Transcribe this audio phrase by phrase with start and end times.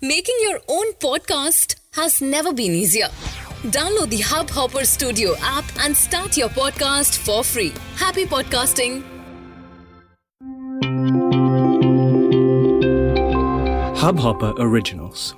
[0.00, 3.09] Making your own podcast has never been easier.
[3.75, 7.71] Download the Hubhopper Studio app and start your podcast for free.
[7.97, 9.03] Happy podcasting!
[14.01, 15.35] Hubhopper Originals.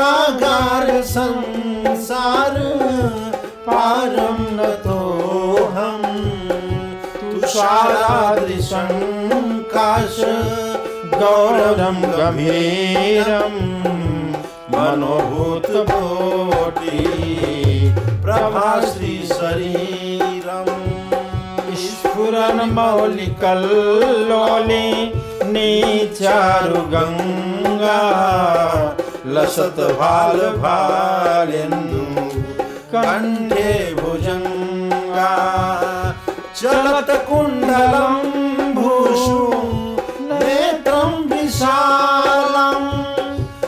[0.00, 2.54] गार संसार
[3.66, 6.02] पारं नतोहं
[7.32, 8.92] तुषारादृशं
[9.74, 10.16] काश
[11.14, 13.56] गौरवं रमेरं
[14.74, 15.34] मनोभूतभोडी
[18.24, 20.72] प्रभाश्री शरीरम्
[21.82, 24.86] स्फुरन् मौलिकल्लोलि
[25.52, 26.40] नीचारुगङ्गा
[29.26, 32.04] लसत भाल भालेन्दु
[32.92, 35.32] कण्ठे भुजङ्गा
[36.60, 38.14] चलत कुण्डलं
[38.74, 39.42] भूषु
[40.30, 42.86] नेत्रं विशालं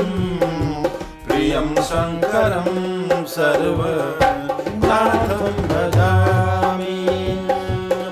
[1.58, 6.98] प्रियं शङ्करं सर्वनाथं भजामि।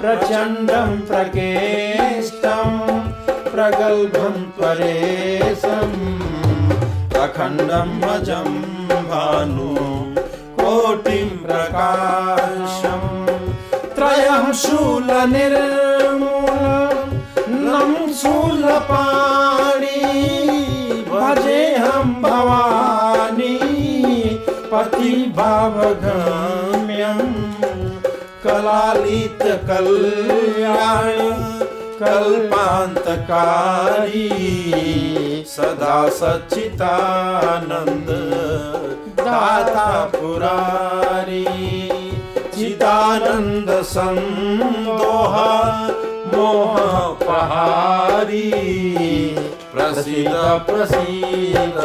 [0.02, 2.72] प्रचण्डं प्रकेष्टं,
[3.52, 6.00] प्रगल्भं परेशम्
[7.26, 8.50] अखण्डं भजं
[9.12, 9.70] भानु,
[10.60, 13.08] कोटिं प्रकाशम्
[13.96, 15.32] त्रयं शूलनिर्मूलं
[18.24, 20.00] शूलपाणि
[21.12, 21.65] भजेऽहं
[24.76, 27.20] पतिभावगम्यं
[28.44, 31.20] कलालितकल्याण
[32.00, 34.30] कल्पान्तकारी
[35.48, 38.10] सदा सच्चितानन्द
[39.20, 41.46] दाता पुरारी।
[42.58, 45.36] चिदानन्द सन्दोह
[46.36, 46.76] मोह
[47.26, 48.52] पहारी।
[49.74, 50.36] प्रसीद
[50.70, 51.78] प्रसीद।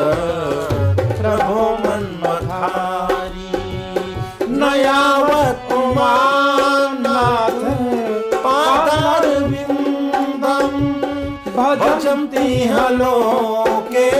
[11.60, 14.10] भजन्ति हलोके,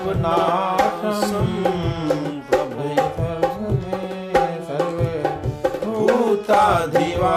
[5.86, 7.28] भूताधिवासं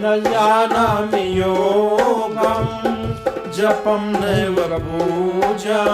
[0.00, 2.66] न जानामि योगं
[3.58, 4.56] जपम नैव
[4.88, 5.84] पूजा।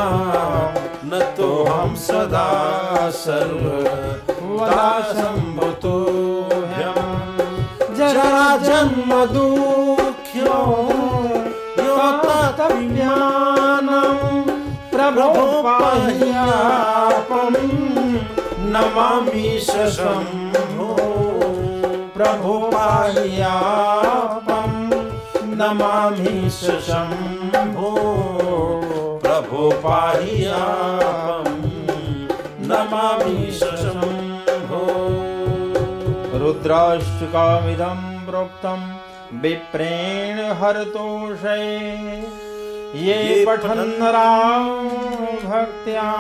[1.06, 2.50] न तोऽहं सदा
[3.14, 4.84] सर्वदा
[5.16, 6.94] सम्भुतोऽहम्
[7.98, 10.60] जरा जन्म दुःख्यो
[11.88, 13.42] योतज्ञानं
[14.94, 15.34] प्रभो
[15.66, 17.54] पाह्यापं
[18.72, 20.88] नमामि शम्भो
[22.16, 24.72] प्रभो पाह्यापं
[25.60, 26.34] नमामि
[26.88, 27.92] शम्भो
[29.54, 31.50] प्रभो पाह्यापं
[32.68, 34.86] नमामि शम्भो
[36.38, 38.80] रुद्राष्टकामिदं प्रोक्तं
[39.40, 41.62] विप्रेण हरतोषे।
[42.98, 44.64] ये पठन्नरां
[45.50, 46.10] भक्त्या।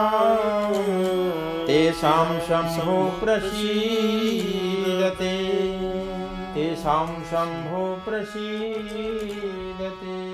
[1.66, 5.36] तेषां शम्भो प्रसीदते।
[6.54, 10.33] तेषां शम्भो प्रसीदते।